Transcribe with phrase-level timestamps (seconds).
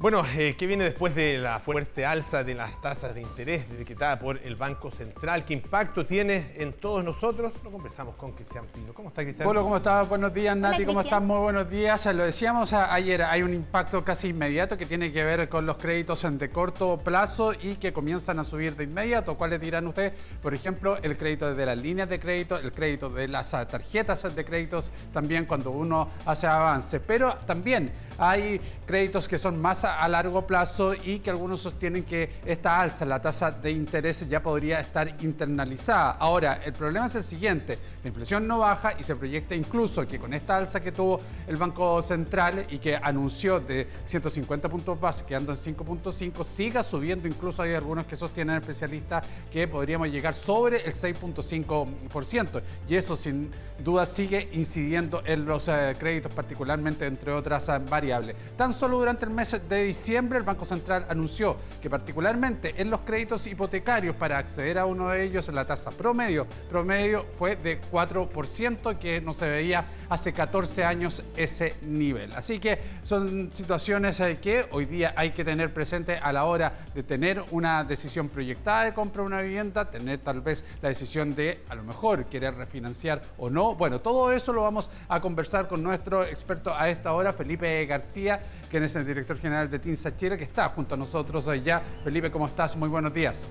[0.00, 4.18] Bueno, eh, ¿qué viene después de la fuerte alza de las tasas de interés decretada
[4.18, 5.44] por el Banco Central?
[5.44, 7.52] ¿Qué impacto tiene en todos nosotros?
[7.62, 8.94] Lo conversamos con Cristian Pino.
[8.94, 9.46] ¿Cómo está, Cristian?
[9.46, 10.08] Hola, ¿cómo estás?
[10.08, 10.86] Buenos días, Nati.
[10.86, 11.22] ¿Cómo estás?
[11.22, 12.06] Muy buenos días.
[12.14, 16.26] Lo decíamos ayer, hay un impacto casi inmediato que tiene que ver con los créditos
[16.26, 19.36] de corto plazo y que comienzan a subir de inmediato.
[19.36, 20.14] ¿Cuáles dirán ustedes?
[20.40, 24.44] Por ejemplo, el crédito de las líneas de crédito, el crédito de las tarjetas de
[24.46, 27.00] créditos, también cuando uno hace avance.
[27.00, 32.40] Pero también hay créditos que son más a largo plazo y que algunos sostienen que
[32.44, 36.12] esta alza, la tasa de interés ya podría estar internalizada.
[36.12, 40.18] Ahora, el problema es el siguiente, la inflación no baja y se proyecta incluso que
[40.18, 45.24] con esta alza que tuvo el Banco Central y que anunció de 150 puntos base
[45.24, 50.84] quedando en 5.5, siga subiendo, incluso hay algunos que sostienen especialistas que podríamos llegar sobre
[50.84, 57.68] el 6.5% y eso sin duda sigue incidiendo en los eh, créditos particularmente entre otras
[57.68, 58.36] eh, variables.
[58.56, 63.00] Tan solo durante el mes de diciembre el Banco Central anunció que particularmente en los
[63.00, 68.98] créditos hipotecarios para acceder a uno de ellos la tasa promedio, promedio fue de 4%,
[68.98, 72.32] que no se veía hace 14 años ese nivel.
[72.34, 76.72] Así que son situaciones eh, que hoy día hay que tener presente a la hora
[76.94, 81.34] de tener una decisión proyectada de compra de una vivienda, tener tal vez la decisión
[81.34, 83.76] de a lo mejor querer refinanciar o no.
[83.76, 88.42] Bueno, todo eso lo vamos a conversar con nuestro experto a esta hora, Felipe García,
[88.68, 91.80] quien es el director general de TINSA Chile, que está junto a nosotros allá.
[92.02, 92.76] Felipe, ¿cómo estás?
[92.76, 93.46] Muy buenos días.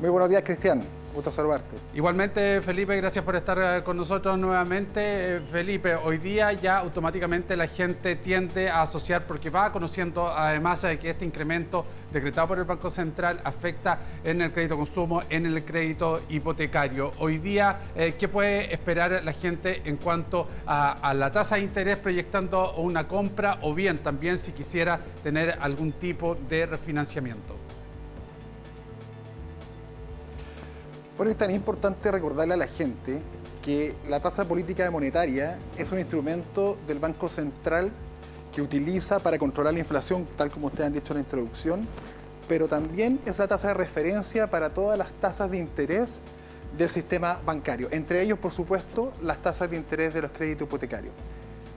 [0.00, 1.03] Muy buenos días, Cristian.
[1.14, 1.76] Gusto saludarte.
[1.94, 5.36] Igualmente, Felipe, gracias por estar eh, con nosotros nuevamente.
[5.36, 10.82] Eh, Felipe, hoy día ya automáticamente la gente tiende a asociar, porque va conociendo además
[10.82, 15.46] de que este incremento decretado por el Banco Central afecta en el crédito consumo, en
[15.46, 17.12] el crédito hipotecario.
[17.20, 21.96] Hoy día, eh, ¿qué puede esperar la gente en cuanto a la tasa de interés
[21.98, 27.53] proyectando una compra o bien también si quisiera tener algún tipo de refinanciamiento?
[31.16, 33.22] Por eso es tan importante recordarle a la gente
[33.62, 37.92] que la tasa política monetaria es un instrumento del Banco Central
[38.52, 41.88] que utiliza para controlar la inflación, tal como ustedes han dicho en la introducción,
[42.48, 46.20] pero también es la tasa de referencia para todas las tasas de interés
[46.76, 51.14] del sistema bancario, entre ellos, por supuesto, las tasas de interés de los créditos hipotecarios.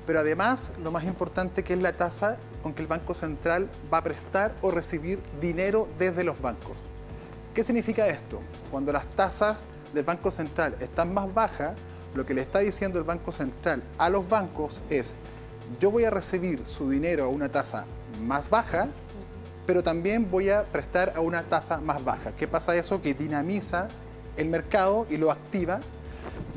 [0.08, 4.00] Pero además, lo más importante que es la tasa con que el Banco Central va
[4.00, 6.78] a prestar o recibir dinero desde los bancos.
[7.58, 8.40] ¿Qué significa esto?
[8.70, 9.58] Cuando las tasas
[9.92, 11.74] del Banco Central están más bajas,
[12.14, 15.16] lo que le está diciendo el Banco Central a los bancos es,
[15.80, 17.86] yo voy a recibir su dinero a una tasa
[18.22, 18.90] más baja,
[19.66, 22.32] pero también voy a prestar a una tasa más baja.
[22.34, 23.02] ¿Qué pasa eso?
[23.02, 23.88] Que dinamiza
[24.36, 25.80] el mercado y lo activa,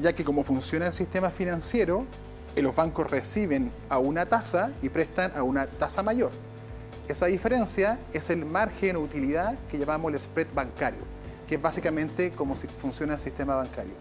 [0.03, 2.05] ya que como funciona el sistema financiero,
[2.56, 6.31] eh, los bancos reciben a una tasa y prestan a una tasa mayor.
[7.10, 11.00] Esa diferencia es el margen o utilidad que llamamos el spread bancario,
[11.48, 13.94] que es básicamente cómo funciona el sistema bancario.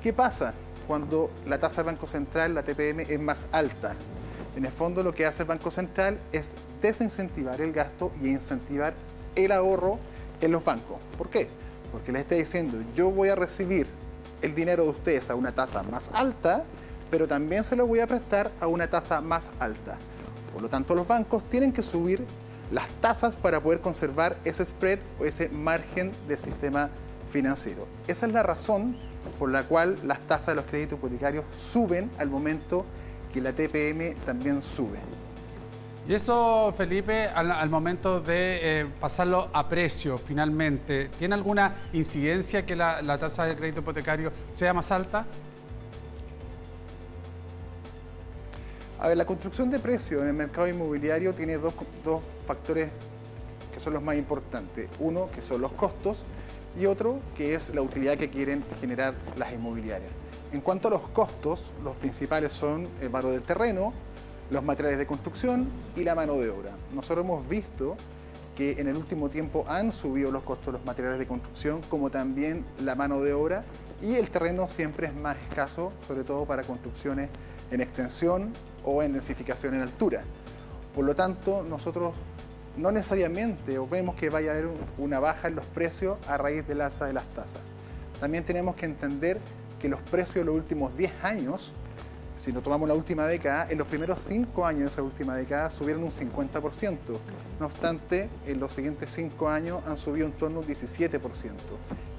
[0.00, 0.54] ¿Qué pasa
[0.86, 3.96] cuando la tasa del Banco Central, la TPM, es más alta?
[4.54, 8.94] En el fondo lo que hace el Banco Central es desincentivar el gasto y incentivar
[9.34, 9.98] el ahorro
[10.40, 10.98] en los bancos.
[11.18, 11.48] ¿Por qué?
[11.90, 13.88] Porque les está diciendo, yo voy a recibir
[14.40, 16.62] el dinero de ustedes a una tasa más alta,
[17.10, 19.98] pero también se lo voy a prestar a una tasa más alta.
[20.52, 22.24] Por lo tanto, los bancos tienen que subir
[22.70, 26.90] las tasas para poder conservar ese spread o ese margen del sistema
[27.30, 27.86] financiero.
[28.06, 28.96] Esa es la razón
[29.38, 32.84] por la cual las tasas de los créditos hipotecarios suben al momento
[33.32, 34.98] que la TPM también sube.
[36.08, 42.74] Y eso, Felipe, al, momento de eh, pasarlo a precio finalmente, ¿tiene alguna incidencia que
[42.74, 45.26] la, la tasa de crédito hipotecario sea más alta?
[49.00, 51.72] A ver, la construcción de precios en el mercado inmobiliario tiene dos,
[52.46, 52.90] factores
[53.72, 54.90] que son los más importantes.
[54.98, 56.24] Uno, que son los costos,
[56.78, 60.10] y otro, que es la utilidad que quieren generar las inmobiliarias.
[60.52, 63.94] En cuanto a los costos, los principales son el valor del terreno,
[64.50, 66.72] los materiales de construcción y la mano de obra.
[66.92, 67.96] Nosotros hemos visto
[68.54, 72.10] que en el último tiempo han subido los costos de los materiales de construcción, como
[72.10, 73.64] también la mano de obra,
[74.02, 77.30] y el terreno siempre es más escaso, sobre todo para construcciones
[77.70, 78.52] en extensión
[78.84, 80.22] o en densificación en altura.
[80.94, 82.14] Por lo tanto, nosotros
[82.76, 84.68] no necesariamente vemos que vaya a haber
[84.98, 87.62] una baja en los precios a raíz del alza de las tasas.
[88.20, 89.38] También tenemos que entender
[89.78, 91.72] que los precios de los últimos 10 años,
[92.36, 95.70] si nos tomamos la última década, en los primeros 5 años de esa última década
[95.70, 96.98] subieron un 50%.
[97.58, 101.20] No obstante, en los siguientes 5 años han subido en torno a un 17%.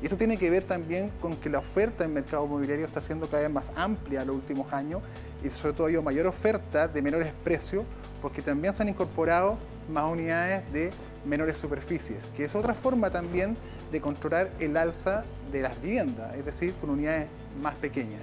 [0.02, 3.28] Y esto tiene que ver también con que la oferta en mercado inmobiliario está siendo
[3.28, 5.02] cada vez más amplia en los últimos años
[5.44, 7.86] y sobre todo hay mayor oferta de menores precios
[8.22, 9.58] porque también se han incorporado
[9.92, 10.92] más unidades de
[11.26, 13.56] menores superficies, que es otra forma también
[13.92, 17.28] de controlar el alza de las viviendas, es decir, con unidades
[17.62, 18.22] más pequeñas.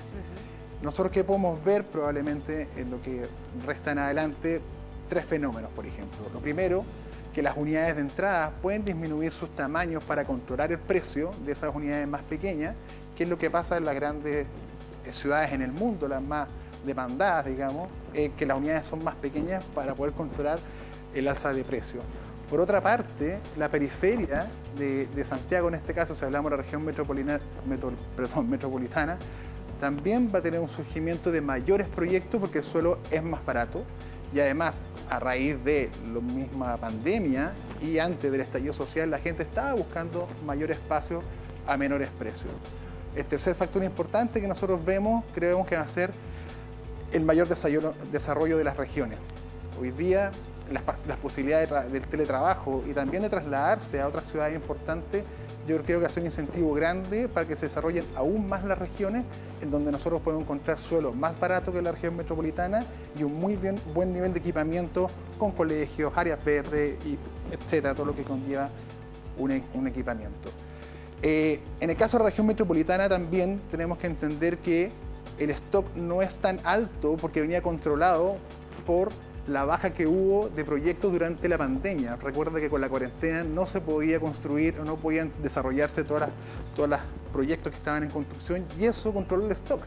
[0.83, 3.27] Nosotros que podemos ver probablemente en lo que
[3.67, 4.61] resta en adelante
[5.09, 6.19] tres fenómenos, por ejemplo.
[6.33, 6.85] Lo primero,
[7.39, 11.73] que las unidades de entrada pueden disminuir sus tamaños para controlar el precio de esas
[11.73, 12.75] unidades más pequeñas,
[13.17, 14.45] que es lo que pasa en las grandes
[15.07, 16.49] eh, ciudades en el mundo, las más
[16.85, 20.59] demandadas, digamos, eh, que las unidades son más pequeñas para poder controlar
[21.15, 22.01] el alza de precio.
[22.51, 26.85] Por otra parte, la periferia de, Santiago, en este caso, si hablamos de la región
[28.49, 29.17] metropolitana,
[29.79, 33.85] también va a tener un surgimiento de mayores proyectos porque el suelo es más barato
[34.33, 39.43] y además a raíz de la misma pandemia y antes del estallido social la gente
[39.43, 41.23] estaba buscando mayor espacio
[41.67, 42.53] a menores precios.
[43.15, 46.13] El tercer factor importante que nosotros vemos, creemos que va a ser
[47.13, 49.19] el mayor desarrollo de las regiones.
[49.81, 50.31] Hoy día
[50.71, 55.25] las, posibilidades del teletrabajo y también de trasladarse a otras ciudades importantes,
[55.67, 59.25] yo creo que hace un incentivo grande para que se desarrollen aún más las regiones
[59.61, 62.85] en donde nosotros podemos encontrar suelo más barato que la región metropolitana
[63.19, 63.59] y un muy
[63.95, 67.19] buen nivel de equipamiento con colegios, áreas verdes, y
[67.53, 68.71] etcétera, todo lo que conlleva
[69.39, 70.51] un, equipamiento.
[71.23, 74.91] Eh, en el caso de la región metropolitana también tenemos que entender que
[75.39, 78.37] el stock no es tan alto porque venía controlado
[78.87, 79.11] por
[79.49, 82.17] la baja que hubo de proyectos durante la pandemia.
[82.17, 86.29] Recuerda que con la cuarentena no se podía construir o no podían desarrollarse todos
[86.77, 87.01] los
[87.33, 89.83] proyectos que estaban en construcción y eso controló el stock.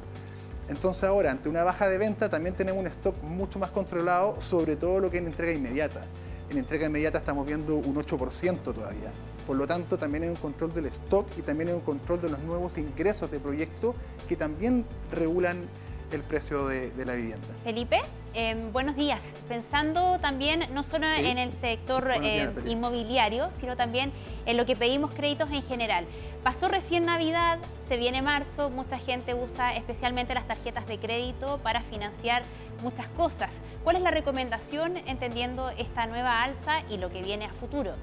[0.68, 4.76] Entonces ahora, ante una baja de venta, también tenemos un stock mucho más controlado, sobre
[4.76, 6.06] todo lo que es en entrega inmediata.
[6.50, 9.12] En entrega inmediata estamos viendo un 8% todavía.
[9.46, 12.30] Por lo tanto, también hay un control del stock y también hay un control de
[12.30, 13.96] los nuevos ingresos de proyectos
[14.30, 15.68] que también regulan
[16.12, 17.48] el precio de, la vivienda.
[17.64, 18.00] Felipe,
[18.34, 19.22] em, buenos días.
[19.48, 24.12] Pensando también no solo en el sector em, inmobiliario, sino también
[24.46, 26.06] en lo que pedimos créditos en general.
[26.44, 31.82] Pasó recién Navidad, se viene marzo, mucha gente usa especialmente las tarjetas de crédito para
[31.82, 32.44] financiar
[32.82, 33.54] muchas cosas.
[33.84, 37.94] ¿Cuál es la recomendación entendiendo esta nueva alza y lo que viene a futuro?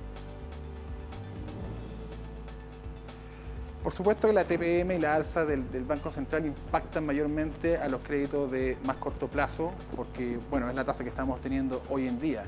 [3.83, 8.03] Por supuesto que la TPM y la alza del, Banco Central impactan mayormente a los
[8.03, 12.19] créditos de más corto plazo, porque bueno, es la tasa que estamos teniendo hoy en
[12.19, 12.43] día.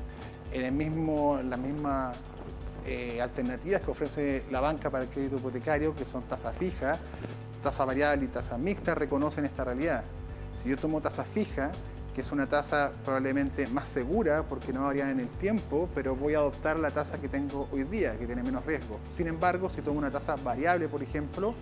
[0.51, 2.17] En el mismo, las mismas
[2.85, 6.99] eh, alternativas que ofrece la banca para el crédito hipotecario, que son tasa fija,
[7.63, 10.03] tasa variable y tasa mixta, reconocen esta realidad.
[10.61, 11.71] Si yo tomo tasa fija,
[12.13, 16.33] que es una tasa probablemente más segura porque no varía en el tiempo, pero voy
[16.33, 18.99] a adoptar la tasa que tengo hoy día, que tiene menos riesgo.
[19.11, 21.53] Sin embargo, si tomo una tasa variable, por ejemplo,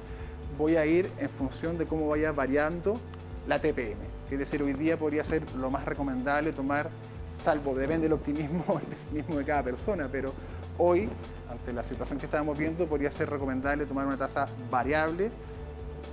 [0.57, 2.99] voy a ir en función de cómo vaya variando
[3.47, 3.99] la TPM.
[4.31, 6.89] Es decir, hoy día podría ser lo más recomendable tomar,
[7.33, 10.33] salvo depende del optimismo o pesimismo de cada persona, pero
[10.77, 11.09] hoy,
[11.49, 15.29] ante la situación que estamos viendo, podría ser recomendable tomar una tasa variable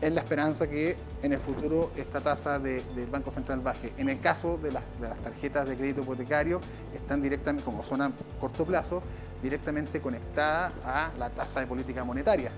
[0.01, 3.93] en la esperanza que en el futuro esta tasa del Banco Central baje.
[3.97, 4.85] En el caso de las,
[5.23, 6.61] tarjetas de crédito hipotecario,
[6.95, 9.03] están directamente, como son a corto plazo,
[9.43, 12.51] directamente conectadas a la tasa de política monetaria.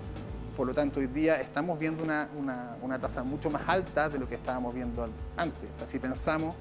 [0.57, 2.29] Por lo tanto, hoy día estamos viendo una,
[2.83, 5.71] una tasa mucho más alta de lo que estábamos viendo antes.
[5.81, 6.57] Así pensamos,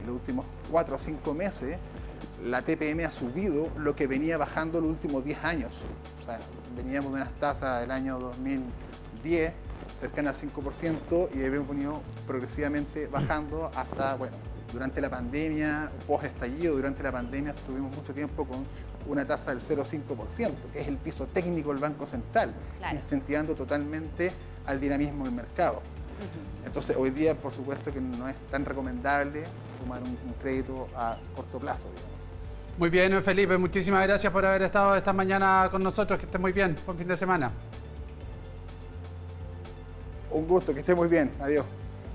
[0.00, 1.76] en los últimos cuatro o cinco meses,
[2.42, 5.74] la TPM ha subido lo que venía bajando los últimos 10 años.
[6.22, 9.52] O veníamos de unas tasas del año 2010
[10.02, 14.36] cercana al 5% y hemos venido progresivamente bajando hasta, bueno,
[14.72, 18.66] durante la pandemia, post estallido, durante la pandemia estuvimos mucho tiempo con
[19.06, 22.52] una tasa del 0,5%, que es el piso técnico del Banco Central,
[22.92, 24.32] incentivando totalmente
[24.66, 25.82] al dinamismo del mercado.
[26.64, 29.44] Entonces, hoy día, por supuesto, que no es tan recomendable
[29.80, 31.86] tomar un, crédito a corto plazo.
[32.76, 36.18] Muy bien, Felipe, muchísimas gracias por haber estado esta mañana con nosotros.
[36.18, 36.76] Que esté muy bien.
[36.86, 37.52] Buen fin de semana.
[40.32, 41.30] Un gusto, que esté muy bien.
[41.40, 41.66] Adiós.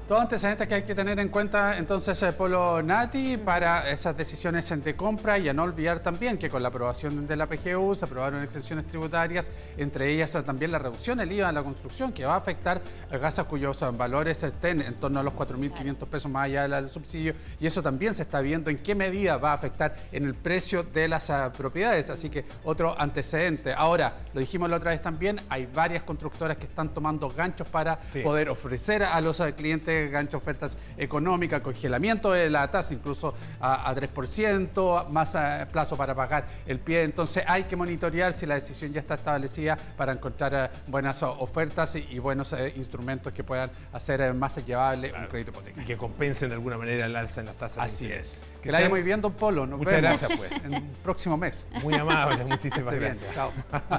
[0.07, 4.73] Todo antecedentes que hay que tener en cuenta entonces el Polo Nati para esas decisiones
[4.81, 8.05] de compra y a no olvidar también que con la aprobación de la PGU se
[8.05, 12.35] aprobaron exenciones tributarias, entre ellas también la reducción del IVA en la construcción que va
[12.35, 16.69] a afectar a casas cuyos valores estén en torno a los 4.500 pesos más allá
[16.69, 20.23] del subsidio y eso también se está viendo en qué medida va a afectar en
[20.23, 23.73] el precio de las propiedades, así que otro antecedente.
[23.73, 27.99] Ahora, lo dijimos la otra vez también, hay varias constructoras que están tomando ganchos para
[28.23, 33.93] poder ofrecer a los clientes intereses, gancho ofertas económicas, congelamiento de la tasa incluso a,
[33.93, 37.03] 3%, más eh, plazo para pagar el pie.
[37.03, 41.95] Entonces hay que monitorear si la decisión ya está establecida para encontrar eh, buenas ofertas
[41.95, 45.83] y, buenos instrumentos que puedan hacer más llevable un crédito hipotecario.
[45.83, 47.85] Y que compensen de alguna manera el alza en las tasas.
[47.85, 48.41] Así es.
[48.61, 49.65] Que la haya muy bien, don Polo.
[49.65, 50.51] Muchas gracias, pues.
[50.63, 51.69] En el próximo mes.
[51.83, 53.33] Muy amable, muchísimas gracias.
[53.33, 53.53] chao.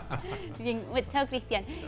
[0.58, 1.64] bien, chao, Cristian.